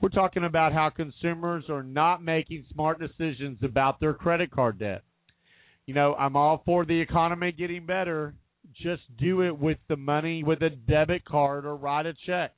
[0.00, 5.02] We're talking about how consumers are not making smart decisions about their credit card debt.
[5.86, 8.34] You know, I'm all for the economy getting better.
[8.82, 12.52] Just do it with the money with a debit card or write a check.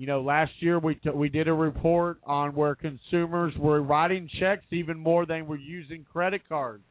[0.00, 4.30] You know, last year we t- we did a report on where consumers were writing
[4.40, 6.84] checks even more than were using credit cards.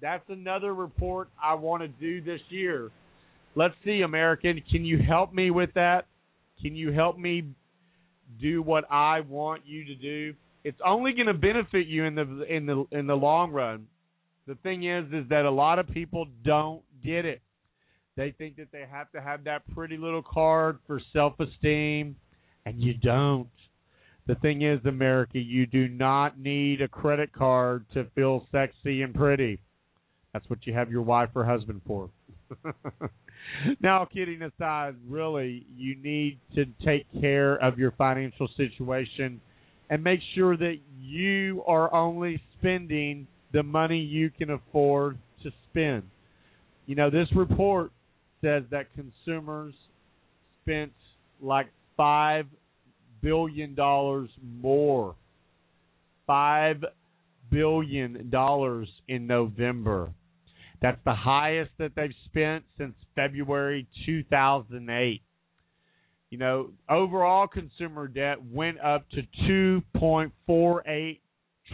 [0.00, 2.90] That's another report I want to do this year.
[3.56, 6.06] Let's see, American, can you help me with that?
[6.62, 7.44] Can you help me
[8.40, 10.34] do what I want you to do?
[10.64, 13.86] It's only going to benefit you in the in the in the long run.
[14.46, 17.42] The thing is is that a lot of people don't get it.
[18.16, 22.16] They think that they have to have that pretty little card for self-esteem
[22.66, 23.48] and you don't.
[24.26, 29.14] The thing is, America, you do not need a credit card to feel sexy and
[29.14, 29.58] pretty.
[30.32, 32.10] That's what you have your wife or husband for.
[33.80, 39.40] now, kidding aside, really, you need to take care of your financial situation
[39.88, 46.04] and make sure that you are only spending the money you can afford to spend.
[46.86, 47.90] You know, this report
[48.40, 49.74] says that consumers
[50.62, 50.92] spent
[51.42, 51.66] like
[52.00, 52.46] five
[53.20, 55.14] billion dollars more.
[56.26, 56.82] Five
[57.50, 60.10] billion dollars in November.
[60.80, 65.20] That's the highest that they've spent since February 2008.
[66.30, 69.20] You know, overall consumer debt went up to
[69.92, 71.18] 2.48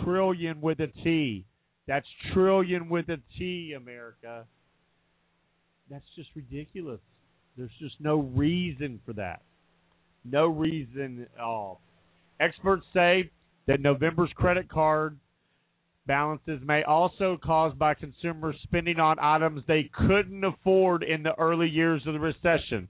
[0.02, 1.44] trillion with a T.
[1.86, 4.44] That's trillion with a T, America.
[5.88, 6.98] That's just ridiculous.
[7.56, 9.42] There's just no reason for that.
[10.30, 11.80] No reason at all.
[12.40, 13.30] Experts say
[13.66, 15.18] that November's credit card
[16.06, 21.68] balances may also caused by consumers spending on items they couldn't afford in the early
[21.68, 22.88] years of the recession.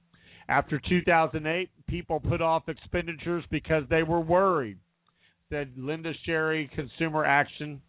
[0.49, 4.78] After 2008, people put off expenditures because they were worried,
[5.51, 7.80] said Linda Sherry, Consumer Action.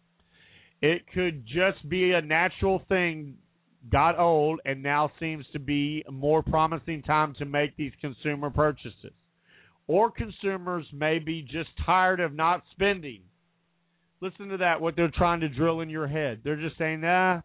[0.80, 3.36] It could just be a natural thing
[3.90, 8.50] got old and now seems to be a more promising time to make these consumer
[8.50, 9.12] purchases.
[9.88, 13.22] Or consumers may be just tired of not spending.
[14.20, 16.40] Listen to that, what they're trying to drill in your head.
[16.44, 17.40] They're just saying, nah,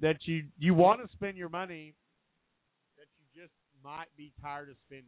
[0.00, 1.94] that you, you want to spend your money,
[2.96, 3.52] that you just
[3.84, 5.06] might be tired of spending.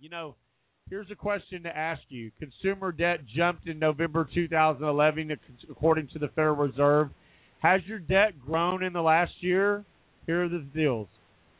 [0.00, 0.36] You know,
[0.88, 2.30] here's a question to ask you.
[2.38, 5.36] Consumer debt jumped in November 2011,
[5.70, 7.10] according to the Federal Reserve.
[7.58, 9.84] Has your debt grown in the last year?
[10.26, 11.08] Here are the deals.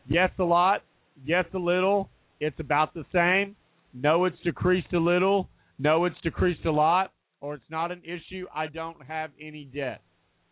[0.09, 0.83] Yes, a lot.
[1.25, 2.09] Yes, a little.
[2.41, 3.57] It's about the same.
[3.93, 5.49] No, it's decreased a little.
[5.79, 7.13] No, it's decreased a lot.
[7.41, 8.47] Or it's not an issue.
[8.55, 10.03] I don't have any debt.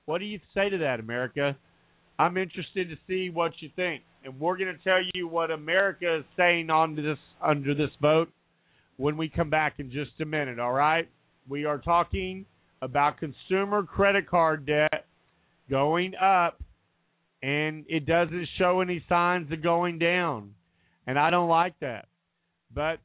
[0.06, 1.56] What do you say to that, America?
[2.18, 4.02] I'm interested to see what you think.
[4.24, 8.30] And we're going to tell you what America is saying on this under this vote
[8.96, 11.08] when we come back in just a minute, all right?
[11.48, 12.46] We are talking
[12.82, 15.06] about consumer credit card debt
[15.70, 16.60] going up
[17.42, 20.54] and it doesn't show any signs of going down.
[21.06, 22.08] And I don't like that.
[22.74, 22.98] But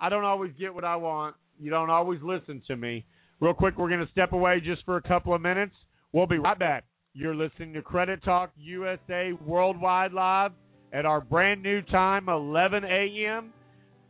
[0.00, 1.36] I don't always get what I want.
[1.58, 3.04] You don't always listen to me.
[3.40, 5.74] Real quick, we're going to step away just for a couple of minutes.
[6.12, 6.84] We'll be right back.
[7.14, 10.52] You're listening to Credit Talk USA Worldwide Live
[10.92, 13.52] at our brand new time, 11 a.m.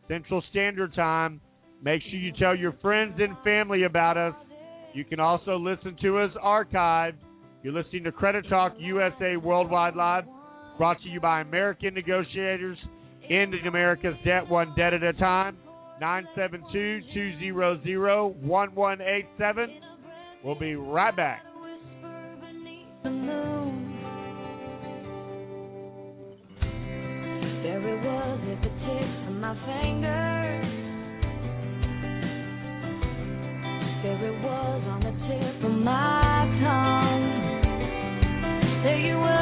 [0.09, 1.41] Central Standard Time.
[1.83, 4.35] Make sure you tell your friends and family about us.
[4.95, 7.17] You can also listen to us archived
[7.67, 10.23] you're listening to Credit Talk USA Worldwide Live,
[10.79, 12.79] brought to you by American Negotiators,
[13.29, 15.57] ending America's debt one debt at a time.
[16.01, 19.81] 972 200 1187.
[20.45, 21.43] We'll be right back.
[27.63, 30.67] There it was at the tips of my fingers.
[34.03, 37.27] There it was on the tip of my tongue.
[38.85, 39.36] There you were,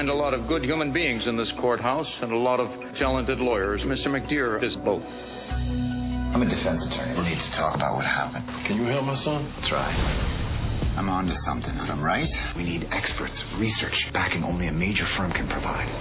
[0.00, 3.36] find a lot of good human beings in this courthouse and a lot of talented
[3.36, 3.84] lawyers.
[3.84, 4.08] Mr.
[4.08, 5.04] McDeere is both.
[5.04, 7.20] I'm a defense attorney.
[7.20, 8.48] We need to talk about what happened.
[8.64, 9.44] Can you help my son?
[9.60, 10.96] That's right.
[10.96, 11.68] I'm on to something.
[11.68, 12.24] If I'm right,
[12.56, 15.92] we need experts, research, backing only a major firm can provide.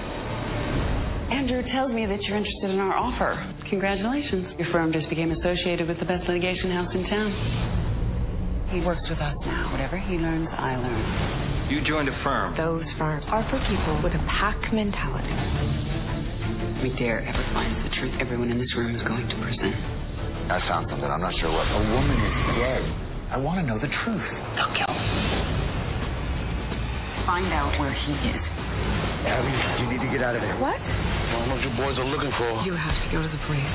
[1.35, 3.35] Andrew tells me that you're interested in our offer.
[3.67, 4.47] Congratulations.
[4.63, 7.29] Your firm just became associated with the best litigation house in town.
[8.71, 9.75] He works with us now.
[9.75, 11.48] Whatever he learns, I learn.
[11.69, 12.57] You joined a firm.
[12.57, 15.29] Those firms are for people with a pack mentality.
[15.29, 19.69] If we dare ever find the truth, everyone in this room is going to prison.
[20.49, 21.05] I found something.
[21.05, 21.69] I'm not sure what.
[21.69, 22.81] A woman is dead.
[23.29, 24.29] I want to know the truth.
[24.57, 25.05] Don't kill him.
[27.29, 28.43] Find out where he is.
[29.29, 29.53] Abby,
[29.85, 30.57] you need to get out of there.
[30.57, 30.73] What?
[30.73, 32.65] I don't know what your boys are looking for.
[32.65, 33.73] You have to go to the police.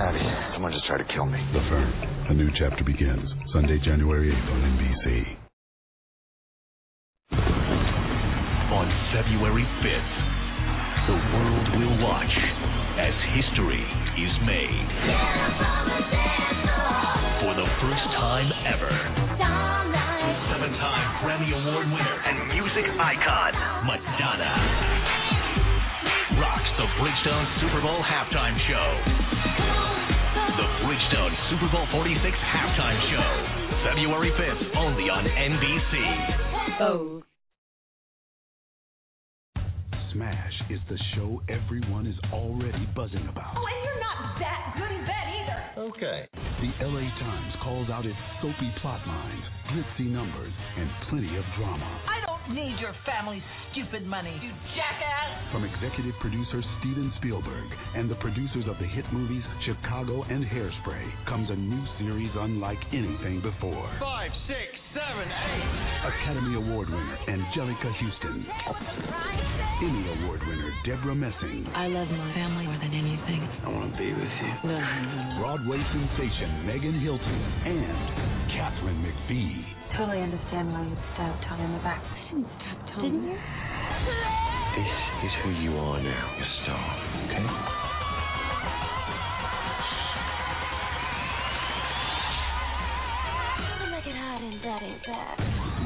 [0.00, 0.24] Abby,
[0.56, 1.44] someone just tried to kill me.
[1.52, 2.13] The Firm.
[2.24, 5.36] A new chapter begins Sunday, January 8th on NBC.
[8.72, 10.14] On February 5th,
[11.04, 12.32] the world will watch
[12.96, 13.84] as history
[14.16, 14.88] is made.
[17.44, 18.88] For the first time ever,
[20.48, 23.52] seven time Grammy Award winner and music icon,
[23.84, 24.54] Madonna,
[26.40, 29.13] rocks the Bridgestone Super Bowl halftime show.
[31.54, 32.18] The Super Bowl 46
[32.50, 33.30] halftime show,
[33.86, 35.94] February 5th, only on NBC.
[36.80, 37.22] Oh.
[40.12, 43.54] Smash is the show everyone is already buzzing about.
[43.54, 45.94] Oh, and you're not that good in bed either.
[45.94, 46.26] Okay.
[46.34, 51.86] The LA Times calls out its soapy plot lines, glitzy numbers, and plenty of drama.
[52.10, 53.42] I don't need your family's
[53.72, 55.52] stupid money, you jackass.
[55.52, 61.04] From executive producer Steven Spielberg and the producers of the hit movies Chicago and Hairspray
[61.28, 63.88] comes a new series unlike anything before.
[64.00, 65.68] Five, six, seven, eight.
[66.04, 68.44] Academy Award winner Anjelica Huston.
[69.80, 71.66] Emmy Award winner Debra Messing.
[71.74, 73.42] I love my family more than anything.
[73.64, 74.52] I want to be with you.
[75.40, 79.83] Broadway sensation Megan Hilty and Katharine McPhee.
[79.96, 82.02] Totally understand why you stabbed Tommy in the back.
[82.02, 83.10] I didn't stab Tommy.
[83.10, 83.38] Didn't you?
[84.74, 86.82] This is who you are now, your star.
[87.30, 87.46] Okay?
[93.88, 95.38] Make it hot and that ain't bad.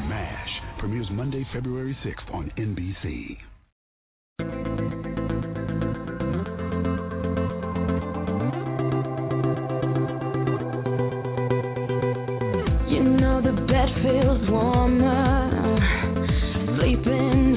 [0.08, 3.36] MASH premieres Monday, February 6th on NBC.
[13.42, 15.78] The bed feels warmer.
[16.76, 17.47] Sleeping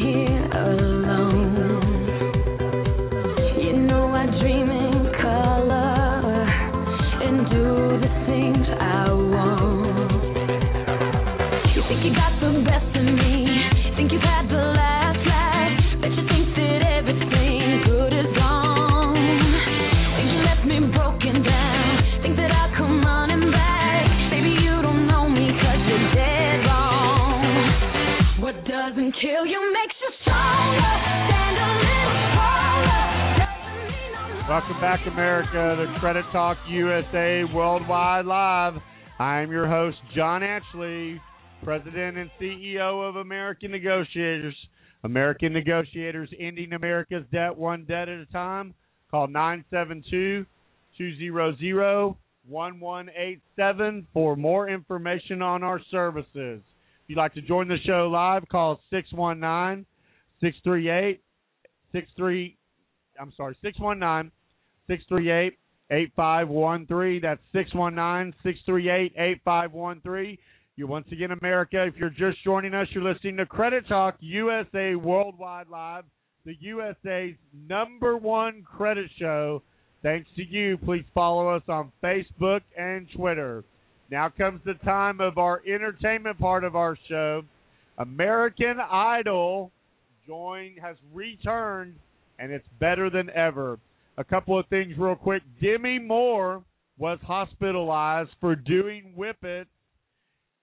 [34.61, 38.75] Welcome back, America, the Credit Talk USA Worldwide Live.
[39.17, 41.19] I'm your host, John Ashley,
[41.63, 44.53] President and CEO of American Negotiators.
[45.03, 48.75] American Negotiators ending America's debt one debt at a time.
[49.09, 50.45] Call 972
[50.95, 52.15] 200
[52.47, 56.61] 1187 for more information on our services.
[56.61, 59.87] If you'd like to join the show live, call 619
[60.39, 61.19] 638
[61.93, 62.57] 63
[63.19, 64.31] I'm sorry, 619
[64.91, 65.57] 638
[65.89, 67.21] 8513.
[67.21, 70.37] That's 619 638 8513.
[70.75, 74.95] You once again, America, if you're just joining us, you're listening to Credit Talk USA
[74.95, 76.03] Worldwide Live,
[76.45, 77.35] the USA's
[77.69, 79.61] number one credit show.
[80.03, 80.77] Thanks to you.
[80.77, 83.63] Please follow us on Facebook and Twitter.
[84.09, 87.43] Now comes the time of our entertainment part of our show.
[87.97, 89.71] American Idol
[90.27, 91.95] join has returned
[92.39, 93.79] and it's better than ever.
[94.17, 95.41] A couple of things real quick.
[95.61, 96.63] Demi Moore
[96.97, 99.67] was hospitalized for doing Whip It,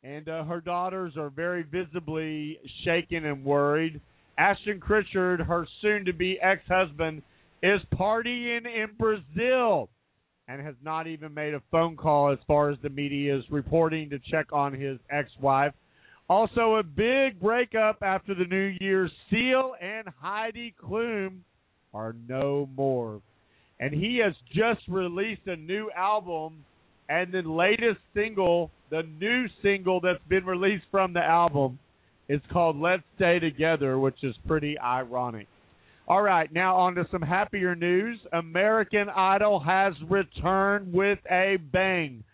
[0.05, 4.01] and uh, her daughters are very visibly shaken and worried.
[4.37, 7.23] Ashton Kutcher, her soon-to-be ex-husband,
[7.63, 9.89] is partying in Brazil
[10.47, 14.09] and has not even made a phone call as far as the media is reporting
[14.11, 15.73] to check on his ex-wife.
[16.31, 19.11] Also, a big breakup after the New Year's.
[19.31, 21.39] Seal and Heidi Klum
[21.93, 23.21] are no more.
[23.81, 26.65] And he has just released a new album,
[27.09, 31.79] and the latest single, the new single that's been released from the album,
[32.29, 35.47] is called Let's Stay Together, which is pretty ironic.
[36.09, 38.19] All right, now on to some happier news.
[38.33, 42.25] American Idol has returned with a bang.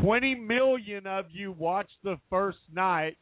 [0.00, 3.16] 20 million of you watched the first night.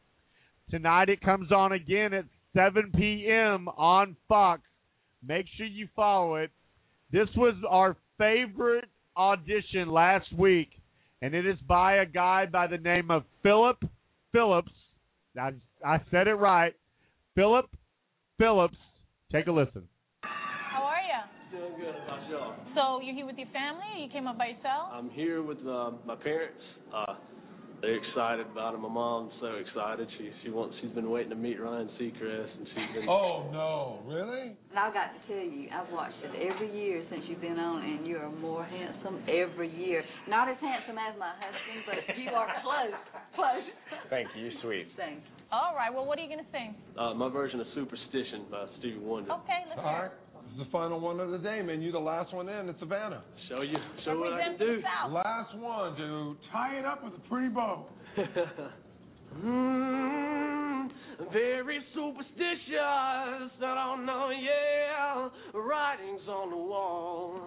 [0.69, 2.25] Tonight it comes on again at
[2.55, 3.67] 7 p.m.
[3.69, 4.61] on Fox.
[5.27, 6.51] Make sure you follow it.
[7.13, 10.69] This was our favorite audition last week,
[11.21, 13.77] and it is by a guy by the name of Philip
[14.31, 14.71] Phillips.
[15.39, 15.51] I,
[15.85, 16.73] I said it right.
[17.35, 17.67] Philip
[18.39, 18.77] Phillips.
[19.31, 19.83] Take a listen.
[20.23, 21.59] How are you?
[21.59, 22.55] Doing good about y'all.
[22.73, 24.89] So you're here with your family, or you came up by yourself?
[24.91, 26.57] I'm here with uh, my parents.
[26.91, 27.13] Uh,
[27.83, 28.79] They're excited about it.
[28.79, 30.07] My mom's so excited.
[30.17, 30.73] She she wants.
[30.79, 33.09] She's been waiting to meet Ryan Seacrest, and she's been.
[33.11, 34.55] Oh no, really?
[34.71, 37.83] And I've got to tell you, I've watched it every year since you've been on,
[37.83, 40.01] and you are more handsome every year.
[40.29, 42.95] Not as handsome as my husband, but you are close,
[43.35, 43.67] close.
[44.09, 44.87] Thank you, You're sweet.
[44.95, 45.43] Thank you.
[45.51, 45.93] All right.
[45.93, 46.75] Well, what are you going to sing?
[46.97, 49.33] Uh, my version of Superstition by Stevie Wonder.
[49.43, 50.22] Okay, let's All hear right.
[50.45, 51.81] This is the final one of the day, man.
[51.81, 52.69] You the last one in.
[52.69, 53.23] It's Savannah.
[53.49, 54.81] Show you, show what I can do.
[54.81, 55.11] South.
[55.11, 57.87] Last one to tie it up with a pretty bow.
[59.41, 60.89] Mm,
[61.31, 63.51] very superstitious.
[63.63, 65.29] I don't know, yeah.
[65.53, 67.39] Writings on the wall.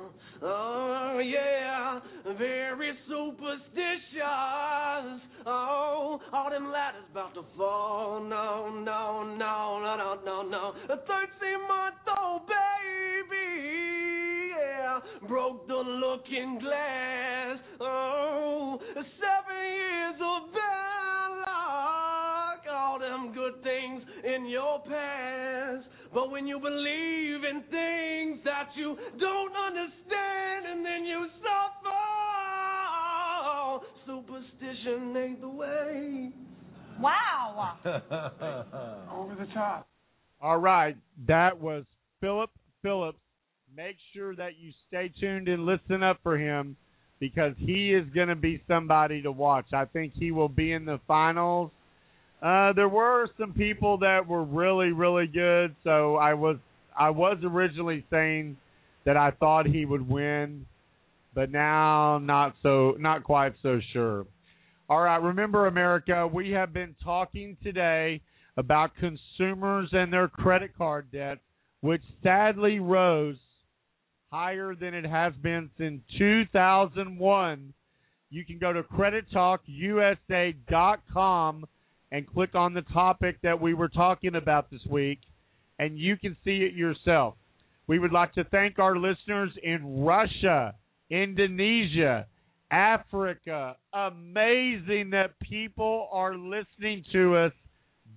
[0.43, 2.01] Oh, yeah.
[2.37, 4.23] Very superstitious.
[5.47, 8.21] Oh, all them ladders about to fall.
[8.21, 10.75] No, no, no, no, no, no, no.
[10.93, 11.96] A 13 month
[12.27, 13.47] old baby.
[14.57, 15.01] Yeah.
[15.29, 17.59] Broke the looking glass.
[17.81, 22.63] Oh, seven years of bad luck.
[22.73, 25.87] All them good things in your past.
[26.13, 31.93] But when you believe in things that you don't understand and then you suffer,
[34.07, 36.31] superstition ain't the way.
[37.01, 37.77] Wow.
[39.15, 39.89] Over the top.
[40.41, 40.97] All right,
[41.27, 41.85] that was
[42.21, 42.51] Philip
[42.83, 43.19] Phillips.
[43.77, 46.77] Make sure that you stay tuned and listen up for him
[47.19, 49.67] because he is going to be somebody to watch.
[49.73, 51.71] I think he will be in the finals.
[52.43, 56.57] Uh, there were some people that were really, really good, so I was
[56.99, 58.57] I was originally saying
[59.05, 60.67] that I thought he would win,
[61.35, 64.27] but now not so not quite so sure.
[64.89, 68.21] All right, remember America, we have been talking today
[68.57, 71.39] about consumers and their credit card debt,
[71.87, 73.37] which sadly rose
[74.33, 77.73] higher than it has been since 2001.
[78.29, 81.65] You can go to credittalkusa.com
[82.11, 85.21] and click on the topic that we were talking about this week,
[85.79, 87.37] and you can see it yourself.
[87.87, 90.75] We would like to thank our listeners in Russia,
[91.09, 92.27] Indonesia,
[92.73, 93.77] Africa.
[93.93, 97.53] Amazing that people are listening to us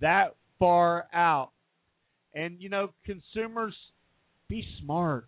[0.01, 1.51] that far out.
[2.39, 3.73] And you know, consumers
[4.47, 5.27] be smart.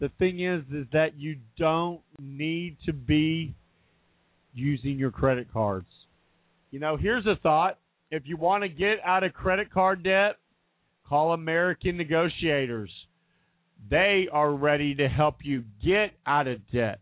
[0.00, 3.54] The thing is is that you don't need to be
[4.52, 5.86] using your credit cards.
[6.70, 7.78] You know, here's a thought.
[8.10, 10.36] If you want to get out of credit card debt,
[11.08, 12.90] call American Negotiators.
[13.88, 17.00] They are ready to help you get out of debt.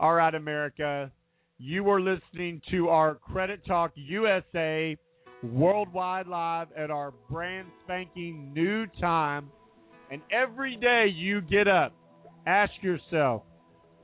[0.00, 1.12] All right, America,
[1.58, 4.96] you are listening to our Credit Talk USA
[5.42, 9.50] worldwide live at our brand spanking new time.
[10.10, 11.92] And every day you get up,
[12.46, 13.42] ask yourself,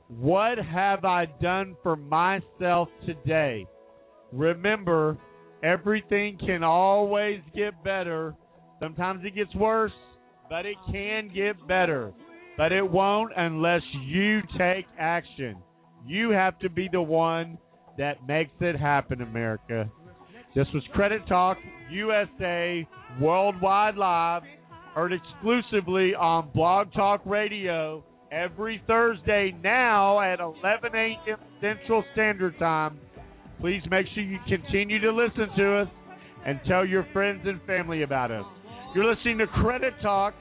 [0.07, 3.65] what have I done for myself today?
[4.31, 5.17] Remember,
[5.63, 8.35] everything can always get better.
[8.79, 9.91] Sometimes it gets worse,
[10.49, 12.13] but it can get better.
[12.57, 15.57] But it won't unless you take action.
[16.05, 17.57] You have to be the one
[17.97, 19.89] that makes it happen, America.
[20.55, 21.57] This was Credit Talk
[21.91, 22.87] USA
[23.19, 24.43] Worldwide Live,
[24.93, 28.01] heard exclusively on Blog Talk Radio
[28.31, 31.37] every Thursday now at 11 a.m.
[31.59, 32.97] Central Standard Time.
[33.59, 35.87] Please make sure you continue to listen to us
[36.45, 38.45] and tell your friends and family about us.
[38.95, 40.35] You're listening to Credit Talk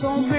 [0.09, 0.38] Still so